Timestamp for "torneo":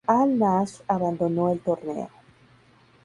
1.59-2.09